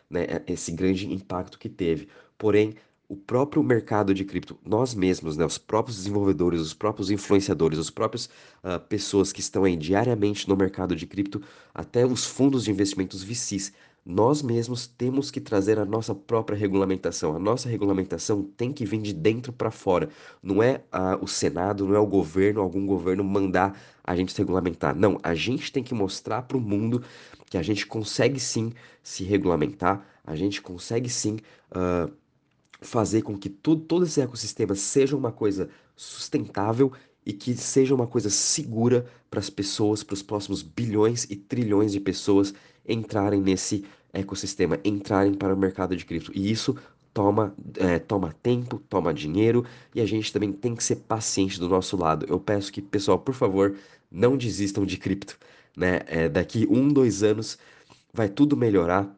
né, 0.09 0.25
esse 0.47 0.71
grande 0.71 1.11
impacto 1.11 1.59
que 1.59 1.67
teve. 1.67 2.07
Porém, 2.37 2.75
o 3.09 3.17
próprio 3.17 3.61
mercado 3.61 4.13
de 4.13 4.23
cripto, 4.23 4.57
nós 4.65 4.95
mesmos, 4.95 5.35
né, 5.35 5.45
os 5.45 5.57
próprios 5.57 5.97
desenvolvedores, 5.97 6.61
os 6.61 6.73
próprios 6.73 7.11
influenciadores, 7.11 7.77
as 7.77 7.89
próprias 7.89 8.29
uh, 8.63 8.79
pessoas 8.87 9.33
que 9.33 9.41
estão 9.41 9.65
aí 9.65 9.75
diariamente 9.75 10.47
no 10.47 10.55
mercado 10.55 10.95
de 10.95 11.05
cripto, 11.05 11.41
até 11.75 12.05
os 12.05 12.25
fundos 12.25 12.63
de 12.63 12.71
investimentos 12.71 13.21
VCs, 13.21 13.73
nós 14.05 14.41
mesmos 14.41 14.87
temos 14.87 15.29
que 15.29 15.41
trazer 15.41 15.77
a 15.77 15.85
nossa 15.85 16.15
própria 16.15 16.57
regulamentação. 16.57 17.35
A 17.35 17.39
nossa 17.39 17.67
regulamentação 17.67 18.41
tem 18.41 18.71
que 18.71 18.85
vir 18.85 19.01
de 19.01 19.13
dentro 19.13 19.51
para 19.51 19.69
fora. 19.69 20.09
Não 20.41 20.63
é 20.63 20.81
uh, 20.93 21.21
o 21.21 21.27
Senado, 21.27 21.85
não 21.85 21.95
é 21.95 21.99
o 21.99 22.07
governo, 22.07 22.61
algum 22.61 22.85
governo 22.85 23.23
mandar 23.23 23.77
a 24.11 24.15
gente 24.15 24.33
se 24.33 24.39
regulamentar. 24.39 24.95
Não, 24.95 25.19
a 25.21 25.35
gente 25.35 25.71
tem 25.71 25.83
que 25.83 25.93
mostrar 25.93 26.41
para 26.43 26.57
o 26.57 26.61
mundo 26.61 27.03
que 27.49 27.57
a 27.57 27.61
gente 27.61 27.85
consegue 27.85 28.39
sim 28.39 28.71
se 29.03 29.23
regulamentar, 29.23 30.05
a 30.25 30.35
gente 30.35 30.61
consegue 30.61 31.09
sim. 31.09 31.37
Uh, 31.71 32.11
fazer 32.81 33.21
com 33.21 33.37
que 33.37 33.49
tudo, 33.49 33.83
todo 33.83 34.05
esse 34.05 34.21
ecossistema 34.21 34.75
seja 34.75 35.15
uma 35.15 35.31
coisa 35.31 35.69
sustentável 35.95 36.91
e 37.25 37.33
que 37.33 37.55
seja 37.55 37.93
uma 37.93 38.07
coisa 38.07 38.29
segura 38.29 39.05
para 39.29 39.39
as 39.39 39.49
pessoas, 39.49 40.01
para 40.01 40.13
os 40.13 40.21
próximos 40.23 40.61
bilhões 40.61 41.25
e 41.29 41.35
trilhões 41.35 41.91
de 41.91 41.99
pessoas 41.99 42.53
entrarem 42.87 43.41
nesse 43.41 43.85
ecossistema, 44.13 44.79
entrarem 44.83 45.33
para 45.33 45.53
o 45.53 45.57
mercado 45.57 45.95
de 45.95 46.05
cripto. 46.05 46.31
E 46.33 46.49
isso 46.49 46.75
toma, 47.13 47.53
é, 47.77 47.99
toma 47.99 48.33
tempo, 48.41 48.81
toma 48.89 49.13
dinheiro 49.13 49.65
e 49.93 50.01
a 50.01 50.05
gente 50.05 50.31
também 50.31 50.51
tem 50.51 50.75
que 50.75 50.83
ser 50.83 50.95
paciente 50.95 51.59
do 51.59 51.67
nosso 51.67 51.97
lado. 51.97 52.25
Eu 52.29 52.39
peço 52.39 52.71
que, 52.71 52.81
pessoal, 52.81 53.19
por 53.19 53.35
favor, 53.35 53.75
não 54.11 54.37
desistam 54.37 54.85
de 54.85 54.97
cripto. 54.97 55.37
Né? 55.75 56.01
É, 56.07 56.29
daqui 56.29 56.67
um, 56.69 56.87
dois 56.87 57.23
anos 57.23 57.57
vai 58.13 58.27
tudo 58.27 58.57
melhorar 58.57 59.15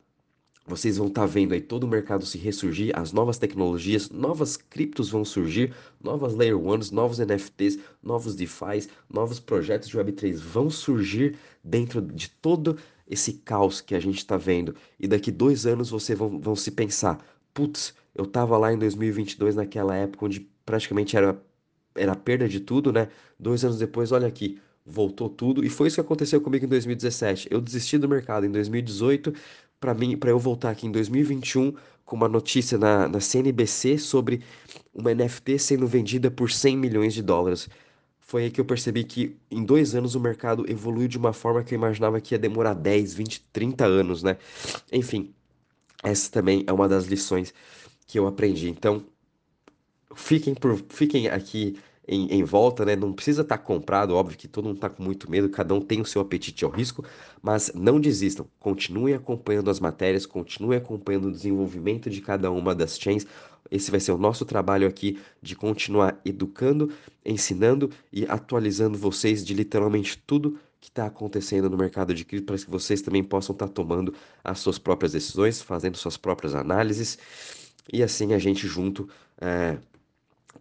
vocês 0.71 0.97
vão 0.97 1.07
estar 1.07 1.21
tá 1.21 1.27
vendo 1.27 1.53
aí 1.53 1.59
todo 1.59 1.83
o 1.83 1.87
mercado 1.87 2.25
se 2.25 2.37
ressurgir, 2.37 2.97
as 2.97 3.11
novas 3.11 3.37
tecnologias, 3.37 4.09
novas 4.09 4.55
criptos 4.55 5.09
vão 5.09 5.25
surgir, 5.25 5.73
novas 6.01 6.35
Layer 6.35 6.55
1s, 6.55 6.91
novos 6.91 7.19
NFTs, 7.19 7.79
novos 8.01 8.35
DeFi, 8.35 8.87
novos 9.11 9.39
projetos 9.39 9.89
de 9.89 9.97
Web3 9.97 10.35
vão 10.35 10.69
surgir 10.69 11.35
dentro 11.63 12.01
de 12.01 12.29
todo 12.29 12.77
esse 13.07 13.33
caos 13.33 13.81
que 13.81 13.95
a 13.95 13.99
gente 13.99 14.19
está 14.19 14.37
vendo. 14.37 14.75
E 14.99 15.07
daqui 15.07 15.31
dois 15.31 15.65
anos 15.65 15.89
vocês 15.89 16.17
vão, 16.17 16.39
vão 16.39 16.55
se 16.55 16.71
pensar: 16.71 17.19
putz, 17.53 17.93
eu 18.15 18.25
tava 18.25 18.57
lá 18.57 18.71
em 18.71 18.77
2022, 18.77 19.55
naquela 19.55 19.95
época 19.95 20.25
onde 20.25 20.39
praticamente 20.65 21.17
era, 21.17 21.41
era 21.95 22.15
perda 22.15 22.47
de 22.47 22.59
tudo, 22.59 22.93
né? 22.93 23.09
Dois 23.37 23.65
anos 23.65 23.79
depois, 23.79 24.11
olha 24.11 24.27
aqui, 24.27 24.59
voltou 24.85 25.29
tudo. 25.29 25.63
E 25.63 25.69
foi 25.69 25.87
isso 25.87 25.95
que 25.95 26.01
aconteceu 26.01 26.41
comigo 26.41 26.65
em 26.65 26.69
2017. 26.69 27.47
Eu 27.51 27.61
desisti 27.61 27.97
do 27.97 28.07
mercado 28.09 28.45
em 28.45 28.51
2018 28.51 29.33
para 29.79 29.93
mim, 29.93 30.15
para 30.15 30.29
eu 30.29 30.39
voltar 30.39 30.69
aqui 30.69 30.85
em 30.85 30.91
2021 30.91 31.73
com 32.05 32.15
uma 32.15 32.27
notícia 32.27 32.77
na, 32.77 33.07
na 33.07 33.19
CNBC 33.19 33.97
sobre 33.97 34.41
uma 34.93 35.13
NFT 35.13 35.57
sendo 35.57 35.87
vendida 35.87 36.29
por 36.29 36.51
100 36.51 36.77
milhões 36.77 37.13
de 37.13 37.23
dólares. 37.23 37.67
Foi 38.19 38.43
aí 38.43 38.51
que 38.51 38.61
eu 38.61 38.65
percebi 38.65 39.03
que 39.03 39.35
em 39.49 39.63
dois 39.63 39.95
anos 39.95 40.15
o 40.15 40.19
mercado 40.19 40.69
evoluiu 40.69 41.07
de 41.07 41.17
uma 41.17 41.33
forma 41.33 41.63
que 41.63 41.73
eu 41.73 41.77
imaginava 41.77 42.21
que 42.21 42.33
ia 42.33 42.39
demorar 42.39 42.73
10, 42.73 43.13
20, 43.13 43.41
30 43.51 43.85
anos, 43.85 44.23
né? 44.23 44.37
Enfim, 44.91 45.33
essa 46.03 46.31
também 46.31 46.63
é 46.67 46.71
uma 46.71 46.87
das 46.87 47.05
lições 47.05 47.53
que 48.07 48.19
eu 48.19 48.27
aprendi. 48.27 48.69
Então, 48.69 49.03
fiquem, 50.15 50.53
por, 50.53 50.81
fiquem 50.89 51.27
aqui 51.27 51.77
em, 52.07 52.27
em 52.31 52.43
volta, 52.43 52.85
né? 52.85 52.95
Não 52.95 53.13
precisa 53.13 53.41
estar 53.41 53.57
tá 53.57 53.63
comprado, 53.63 54.15
óbvio 54.15 54.37
que 54.37 54.47
todo 54.47 54.65
mundo 54.65 54.75
está 54.75 54.89
com 54.89 55.03
muito 55.03 55.29
medo, 55.29 55.49
cada 55.49 55.73
um 55.73 55.81
tem 55.81 56.01
o 56.01 56.05
seu 56.05 56.21
apetite 56.21 56.65
ao 56.65 56.71
risco, 56.71 57.03
mas 57.41 57.71
não 57.73 57.99
desistam, 57.99 58.45
continuem 58.59 59.13
acompanhando 59.13 59.69
as 59.69 59.79
matérias, 59.79 60.25
continuem 60.25 60.77
acompanhando 60.77 61.27
o 61.27 61.31
desenvolvimento 61.31 62.09
de 62.09 62.21
cada 62.21 62.51
uma 62.51 62.73
das 62.73 62.99
chains. 62.99 63.25
Esse 63.69 63.89
vai 63.89 63.99
ser 63.99 64.11
o 64.11 64.17
nosso 64.17 64.43
trabalho 64.43 64.87
aqui 64.87 65.19
de 65.41 65.55
continuar 65.55 66.19
educando, 66.25 66.91
ensinando 67.25 67.89
e 68.11 68.25
atualizando 68.25 68.97
vocês 68.97 69.45
de 69.45 69.53
literalmente 69.53 70.17
tudo 70.17 70.59
que 70.81 70.89
está 70.89 71.05
acontecendo 71.05 71.69
no 71.69 71.77
mercado 71.77 72.13
de 72.13 72.25
cripto 72.25 72.47
para 72.47 72.57
que 72.57 72.69
vocês 72.69 73.01
também 73.01 73.23
possam 73.23 73.53
estar 73.53 73.67
tá 73.67 73.73
tomando 73.73 74.13
as 74.43 74.59
suas 74.59 74.79
próprias 74.79 75.11
decisões, 75.11 75.61
fazendo 75.61 75.95
suas 75.95 76.17
próprias 76.17 76.55
análises 76.55 77.19
e 77.91 78.03
assim 78.03 78.33
a 78.33 78.39
gente 78.39 78.67
junto 78.67 79.07
é, 79.39 79.77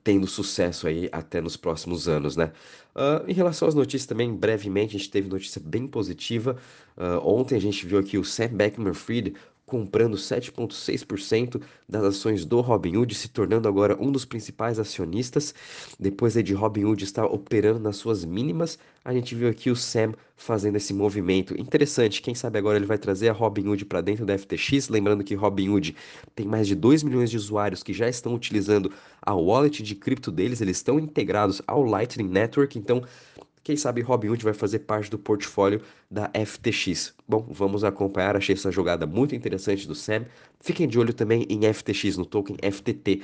tendo 0.03 0.27
sucesso 0.27 0.87
aí 0.87 1.09
até 1.13 1.41
nos 1.41 1.57
próximos 1.57 2.09
anos, 2.09 2.37
né? 2.37 2.53
Uh, 2.95 3.29
em 3.29 3.33
relação 3.33 3.69
às 3.69 3.75
notícias 3.75 4.07
também, 4.07 4.35
brevemente, 4.35 4.97
a 4.97 4.99
gente 4.99 5.11
teve 5.11 5.29
notícia 5.29 5.61
bem 5.65 5.87
positiva. 5.87 6.57
Uh, 6.97 7.27
ontem 7.27 7.55
a 7.55 7.61
gente 7.61 7.87
viu 7.87 7.99
aqui 7.99 8.19
o 8.19 8.25
Sam 8.25 8.49
Bankman-Fried 8.49 9.35
comprando 9.71 10.17
7,6% 10.17 11.62
das 11.89 12.03
ações 12.03 12.45
do 12.45 12.61
Robinhood, 12.61 13.15
se 13.15 13.29
tornando 13.29 13.69
agora 13.69 13.97
um 14.00 14.11
dos 14.11 14.25
principais 14.25 14.81
acionistas. 14.81 15.55
Depois 15.99 16.35
de 16.35 16.53
Robinhood 16.53 17.05
estar 17.05 17.25
operando 17.25 17.79
nas 17.79 17.97
suas 17.97 18.25
mínimas, 18.25 18.81
a 19.05 19.15
gente 19.15 19.33
viu 19.33 19.49
aqui 19.49 19.71
o 19.71 19.77
Sam 19.77 20.12
fazendo 20.37 20.75
esse 20.75 20.93
movimento. 20.93 21.59
Interessante, 21.59 22.21
quem 22.21 22.35
sabe 22.35 22.59
agora 22.59 22.79
ele 22.79 22.87
vai 22.87 22.99
trazer 22.99 23.29
a 23.29 23.33
Robinhood 23.33 23.85
para 23.85 24.00
dentro 24.00 24.27
da 24.27 24.37
FTX, 24.37 24.89
lembrando 24.89 25.23
que 25.23 25.37
Robinhood 25.37 25.95
tem 26.35 26.47
mais 26.47 26.67
de 26.67 26.75
2 26.75 27.05
milhões 27.05 27.31
de 27.31 27.37
usuários 27.37 27.85
que 27.85 27.93
já 27.93 28.09
estão 28.09 28.35
utilizando 28.35 28.91
a 29.23 29.35
wallet 29.35 29.85
de 29.85 29.95
cripto 29.95 30.33
deles, 30.33 30.61
eles 30.61 30.79
estão 30.79 30.99
integrados 30.99 31.62
ao 31.65 31.85
Lightning 31.85 32.29
Network, 32.29 32.77
então 32.77 33.05
quem 33.62 33.76
sabe 33.76 34.00
Robinhood 34.00 34.43
vai 34.43 34.55
fazer 34.55 34.81
parte 34.81 35.11
do 35.11 35.19
portfólio 35.19 35.83
da 36.11 36.31
FTX. 36.35 37.14
Bom, 37.29 37.47
vamos 37.50 37.85
acompanhar. 37.85 38.37
Achei 38.37 38.55
essa 38.55 38.71
jogada 38.71 39.07
muito 39.07 39.35
interessante 39.35 39.87
do 39.87 39.95
Sam. 39.95 40.25
Fiquem 40.61 40.88
de 40.88 40.99
olho 40.99 41.12
também 41.12 41.47
em 41.49 41.61
FTX, 41.73 42.17
no 42.17 42.25
token 42.25 42.57
FTT. 42.57 43.23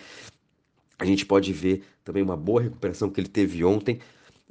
A 0.98 1.04
gente 1.04 1.24
pode 1.24 1.52
ver 1.52 1.82
também 2.04 2.22
uma 2.22 2.36
boa 2.36 2.62
recuperação 2.62 3.08
que 3.08 3.18
ele 3.20 3.28
teve 3.28 3.64
ontem. 3.64 3.98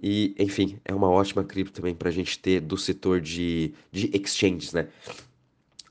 E, 0.02 0.36
enfim, 0.40 0.78
é 0.84 0.94
uma 0.94 1.10
ótima 1.10 1.44
cripto 1.44 1.74
também 1.74 1.96
para 1.96 2.10
a 2.10 2.12
gente 2.12 2.38
ter 2.40 2.60
do 2.60 2.78
setor 2.78 3.22
de, 3.22 3.74
de 3.92 4.10
exchanges, 4.14 4.74
né? 4.74 4.88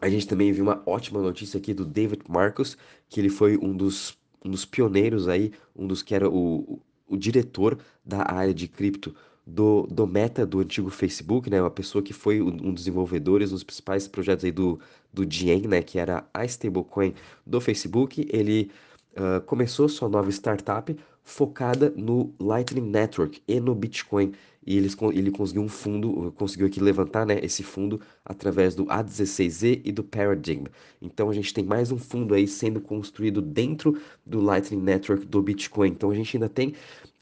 A 0.01 0.09
gente 0.11 0.27
também 0.27 0.53
viu 0.53 0.65
uma 0.65 0.83
ótima 0.85 1.23
notícia 1.23 1.57
aqui 1.57 1.73
do 1.73 1.85
David 1.85 2.23
Marcos, 2.29 2.77
que 3.09 3.21
ele 3.21 3.31
foi 3.31 3.57
um 3.57 3.75
dos, 3.75 4.19
um 4.45 4.51
dos 4.51 4.65
pioneiros 4.65 5.29
aí, 5.29 5.53
um 5.75 5.87
dos 5.87 6.03
que 6.03 6.15
era 6.15 6.29
o, 6.29 6.81
o 7.09 7.17
diretor 7.17 7.79
da 8.05 8.31
área 8.31 8.53
de 8.53 8.69
cripto 8.69 9.15
do, 9.47 9.87
do 9.91 10.07
Meta, 10.07 10.47
do 10.47 10.61
antigo 10.61 10.91
Facebook, 10.91 11.51
né? 11.51 11.61
Uma 11.61 11.71
pessoa 11.71 12.03
que 12.03 12.13
foi 12.13 12.41
um 12.41 12.51
dos 12.51 12.85
desenvolvedores 12.85 13.51
dos 13.51 13.63
principais 13.63 14.09
projetos 14.09 14.45
aí 14.45 14.53
do, 14.53 14.81
do 15.13 15.27
Diem, 15.27 15.63
né? 15.63 15.83
Que 15.83 15.99
era 15.99 16.25
a 16.33 16.45
stablecoin 16.45 17.15
do 17.47 17.61
Facebook. 17.61 18.27
Ele 18.31 18.71
uh, 19.13 19.41
começou 19.43 19.89
sua 19.89 20.09
nova 20.09 20.31
startup 20.31 20.97
focada 21.23 21.93
no 21.97 22.35
Lightning 22.39 22.89
Network 22.89 23.43
e 23.47 23.61
no 23.61 23.75
Bitcoin. 23.75 24.33
E 24.67 24.79
eles, 24.79 24.97
ele 25.13 25.31
conseguiu 25.31 25.63
um 25.63 25.69
fundo, 25.69 26.33
conseguiu 26.37 26.67
aqui 26.67 26.81
levantar 26.81 27.27
né, 27.27 27.39
esse 27.43 27.63
fundo 27.63 28.01
através 28.25 28.75
do 28.75 28.87
A16Z 28.87 29.83
e 29.85 29.93
do 29.93 30.03
Paradigm. 30.03 30.65
Então 31.03 31.29
a 31.29 31.35
gente 31.35 31.53
tem 31.53 31.65
mais 31.65 31.93
um 31.93 31.99
fundo 31.99 32.33
aí 32.33 32.47
sendo 32.49 32.81
construído 32.81 33.43
dentro 33.43 34.01
do 34.25 34.41
Lightning 34.41 34.81
Network 34.81 35.27
do 35.27 35.43
Bitcoin. 35.43 35.91
Então 35.91 36.11
a 36.11 36.15
gente 36.15 36.37
ainda 36.37 36.49
tem 36.49 36.75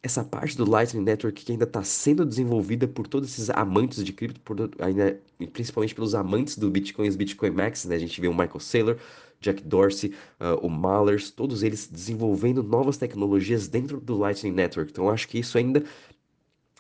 essa 0.03 0.25
parte 0.25 0.57
do 0.57 0.69
Lightning 0.69 1.05
Network 1.05 1.45
que 1.45 1.53
ainda 1.53 1.65
está 1.65 1.83
sendo 1.85 2.27
desenvolvida 2.27 2.89
por 2.89 3.07
todos 3.07 3.31
esses 3.31 3.49
amantes 3.51 4.05
de 4.05 4.13
cripto, 4.13 4.41
por, 4.41 4.71
ainda, 4.81 5.21
principalmente 5.53 5.95
pelos 5.95 6.15
amantes 6.15 6.59
do 6.59 6.69
Bitcoin 6.69 7.07
e 7.07 7.09
os 7.09 7.17
Bitcoin 7.17 7.51
Max, 7.51 7.85
né? 7.85 7.95
A 7.95 7.99
gente 7.99 8.21
vê 8.21 8.27
o 8.27 8.33
Michael 8.33 8.59
Saylor, 8.59 8.97
Jack 9.41 9.63
Dorsey, 9.63 10.13
uh, 10.41 10.67
o 10.67 10.69
Mallers, 10.69 11.31
todos 11.31 11.63
eles 11.63 11.87
desenvolvendo 11.87 12.63
novas 12.63 12.97
tecnologias 12.97 13.69
dentro 13.69 14.01
do 14.01 14.17
Lightning 14.17 14.53
Network. 14.53 14.91
Então, 14.91 15.09
acho 15.09 15.29
que 15.29 15.39
isso 15.39 15.57
ainda 15.57 15.85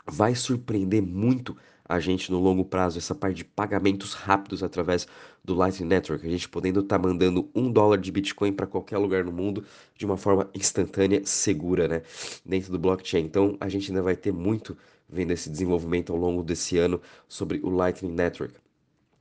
vai 0.06 0.34
surpreender 0.34 1.00
muito 1.00 1.56
a 1.92 2.00
gente 2.00 2.32
no 2.32 2.40
longo 2.40 2.64
prazo, 2.64 2.96
essa 2.96 3.14
parte 3.14 3.36
de 3.36 3.44
pagamentos 3.44 4.14
rápidos 4.14 4.62
através 4.62 5.06
do 5.44 5.52
Lightning 5.54 5.88
Network, 5.88 6.26
a 6.26 6.30
gente 6.30 6.48
podendo 6.48 6.80
estar 6.80 6.98
tá 6.98 7.06
mandando 7.06 7.50
um 7.54 7.70
dólar 7.70 7.98
de 7.98 8.10
Bitcoin 8.10 8.50
para 8.50 8.66
qualquer 8.66 8.96
lugar 8.96 9.22
no 9.22 9.30
mundo 9.30 9.62
de 9.94 10.06
uma 10.06 10.16
forma 10.16 10.48
instantânea, 10.54 11.20
segura, 11.26 11.86
né? 11.86 12.02
Dentro 12.46 12.72
do 12.72 12.78
blockchain. 12.78 13.24
Então 13.24 13.58
a 13.60 13.68
gente 13.68 13.90
ainda 13.90 14.00
vai 14.00 14.16
ter 14.16 14.32
muito 14.32 14.74
vendo 15.06 15.32
esse 15.32 15.50
desenvolvimento 15.50 16.14
ao 16.14 16.18
longo 16.18 16.42
desse 16.42 16.78
ano 16.78 16.98
sobre 17.28 17.60
o 17.62 17.68
Lightning 17.68 18.14
Network. 18.14 18.54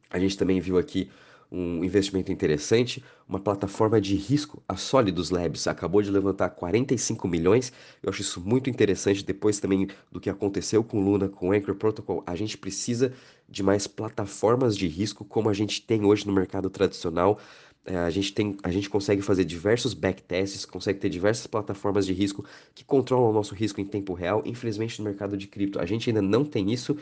A 0.09 0.17
gente 0.17 0.37
também 0.37 0.61
viu 0.61 0.77
aqui 0.77 1.11
um 1.51 1.83
investimento 1.83 2.31
interessante, 2.31 3.03
uma 3.27 3.39
plataforma 3.39 3.99
de 3.99 4.15
risco, 4.15 4.63
a 4.67 4.77
Solidus 4.77 5.29
Labs, 5.29 5.67
acabou 5.67 6.01
de 6.01 6.09
levantar 6.09 6.49
45 6.49 7.27
milhões. 7.27 7.73
Eu 8.01 8.09
acho 8.09 8.21
isso 8.21 8.39
muito 8.39 8.69
interessante. 8.69 9.25
Depois 9.25 9.59
também 9.59 9.89
do 10.09 10.19
que 10.19 10.29
aconteceu 10.29 10.81
com 10.83 11.03
Luna, 11.03 11.27
com 11.27 11.51
Anchor 11.51 11.75
Protocol, 11.75 12.23
a 12.25 12.35
gente 12.35 12.57
precisa 12.57 13.13
de 13.49 13.61
mais 13.61 13.85
plataformas 13.85 14.77
de 14.77 14.87
risco 14.87 15.25
como 15.25 15.49
a 15.49 15.53
gente 15.53 15.81
tem 15.81 16.05
hoje 16.05 16.25
no 16.25 16.31
mercado 16.31 16.69
tradicional. 16.69 17.37
É, 17.83 17.97
a, 17.97 18.09
gente 18.09 18.31
tem, 18.33 18.55
a 18.63 18.71
gente 18.71 18.89
consegue 18.89 19.21
fazer 19.21 19.43
diversos 19.43 19.93
backtests, 19.93 20.65
consegue 20.65 20.99
ter 20.99 21.09
diversas 21.09 21.47
plataformas 21.47 22.05
de 22.05 22.13
risco 22.13 22.45
que 22.73 22.85
controlam 22.85 23.29
o 23.29 23.33
nosso 23.33 23.55
risco 23.55 23.81
em 23.81 23.85
tempo 23.85 24.13
real. 24.13 24.41
Infelizmente, 24.45 24.99
no 24.99 25.05
mercado 25.05 25.35
de 25.35 25.47
cripto, 25.47 25.79
a 25.79 25.85
gente 25.85 26.09
ainda 26.09 26.21
não 26.21 26.45
tem 26.45 26.71
isso. 26.71 26.95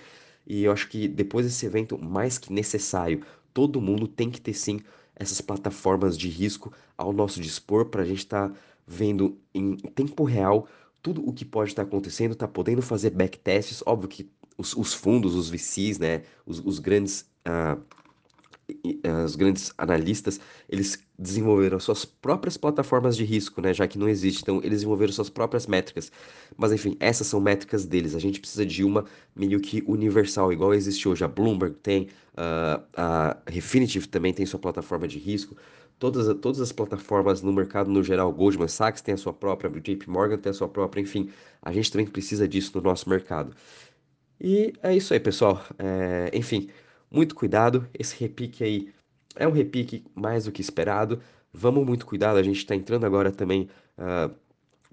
E 0.48 0.64
eu 0.64 0.72
acho 0.72 0.90
que 0.90 1.08
depois 1.08 1.46
desse 1.46 1.66
evento, 1.66 1.98
mais 1.98 2.38
que 2.38 2.52
necessário, 2.52 3.22
todo 3.60 3.82
mundo 3.82 4.08
tem 4.08 4.30
que 4.30 4.40
ter 4.40 4.54
sim 4.54 4.80
essas 5.14 5.42
plataformas 5.42 6.18
de 6.18 6.30
risco 6.30 6.72
ao 6.98 7.12
nosso 7.12 7.42
dispor 7.42 7.88
para 7.88 8.04
a 8.04 8.06
gente 8.06 8.20
estar 8.20 8.48
tá 8.48 8.56
vendo 8.88 9.38
em 9.54 9.76
tempo 9.76 10.24
real 10.24 10.66
tudo 11.02 11.28
o 11.28 11.34
que 11.34 11.44
pode 11.44 11.72
estar 11.72 11.84
tá 11.84 11.88
acontecendo, 11.90 12.36
tá 12.36 12.48
podendo 12.48 12.82
fazer 12.82 13.10
backtests, 13.10 13.84
óbvio 13.86 14.08
que 14.08 14.32
os, 14.58 14.74
os 14.78 14.94
fundos, 14.94 15.36
os 15.36 15.50
VCs, 15.50 16.00
né, 16.00 16.24
os, 16.46 16.60
os 16.66 16.80
grandes 16.80 17.30
uh, 17.46 17.84
os 19.26 19.36
grandes 19.36 19.74
analistas, 19.78 20.40
eles 20.68 21.04
desenvolveram 21.18 21.80
suas 21.80 22.06
próprias 22.06 22.58
plataformas 22.58 23.16
de 23.18 23.24
risco, 23.24 23.62
né, 23.62 23.74
já 23.74 23.88
que 23.88 23.98
não 23.98 24.08
existe, 24.08 24.42
então 24.42 24.58
eles 24.58 24.80
desenvolveram 24.80 25.12
suas 25.12 25.30
próprias 25.30 25.68
métricas. 25.68 26.12
Mas 26.58 26.72
enfim, 26.72 26.96
essas 27.00 27.28
são 27.28 27.40
métricas 27.40 27.86
deles. 27.86 28.16
A 28.16 28.20
gente 28.20 28.40
precisa 28.40 28.66
de 28.66 28.84
uma 28.84 29.06
meio 29.36 29.60
que 29.60 29.84
universal, 29.88 30.52
igual 30.54 30.74
existe 30.74 31.08
hoje. 31.08 31.24
A 31.24 31.28
Bloomberg 31.28 31.76
tem, 31.76 32.08
uh, 32.34 32.84
a 32.96 33.38
Refinitiv 33.48 34.06
também 34.08 34.34
tem 34.34 34.46
sua 34.46 34.60
plataforma 34.60 35.08
de 35.08 35.20
risco. 35.20 35.56
Todas, 36.00 36.34
todas 36.40 36.62
as 36.62 36.72
plataformas 36.72 37.42
no 37.42 37.52
mercado 37.52 37.92
no 37.92 38.02
geral, 38.02 38.32
Goldman 38.32 38.70
Sachs 38.70 39.02
tem 39.02 39.14
a 39.16 39.18
sua 39.18 39.34
própria, 39.34 39.70
JP 39.70 40.10
Morgan 40.10 40.38
tem 40.38 40.50
a 40.50 40.54
sua 40.54 40.70
própria, 40.70 41.02
enfim, 41.02 41.30
a 41.62 41.74
gente 41.74 41.92
também 41.92 42.08
precisa 42.08 42.48
disso 42.48 42.72
no 42.76 42.82
nosso 42.82 43.10
mercado. 43.10 43.54
E 44.40 44.74
é 44.82 44.96
isso 44.96 45.14
aí, 45.14 45.20
pessoal. 45.20 45.62
É, 45.78 46.32
enfim, 46.34 46.70
muito 47.12 47.36
cuidado, 47.36 47.88
esse 47.94 48.16
repique 48.20 48.64
aí 48.64 48.94
é 49.36 49.48
um 49.48 49.52
repique 49.52 50.04
mais 50.16 50.46
do 50.46 50.52
que 50.52 50.62
esperado. 50.62 51.22
Vamos 51.54 51.86
muito 51.86 52.06
cuidado, 52.06 52.38
a 52.38 52.44
gente 52.44 52.58
está 52.58 52.76
entrando 52.76 53.06
agora 53.06 53.32
também 53.32 53.70
uh, 53.98 54.34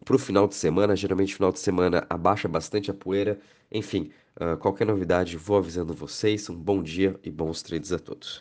para 0.05 0.17
o 0.17 0.19
final 0.19 0.47
de 0.49 0.55
semana. 0.55 0.97
Geralmente, 0.97 1.35
final 1.35 1.53
de 1.53 1.59
semana 1.59 2.07
abaixa 2.09 2.49
bastante 2.49 2.91
a 2.91 2.95
poeira. 2.95 3.39
Enfim, 3.71 4.11
uh, 4.41 4.57
qualquer 4.57 4.87
novidade, 4.87 5.37
vou 5.37 5.59
avisando 5.59 5.93
vocês. 5.93 6.49
Um 6.49 6.57
bom 6.57 6.83
dia 6.83 7.19
e 7.23 7.31
bons 7.31 7.63
trades 7.63 7.93
a 7.93 7.99
todos. 7.99 8.35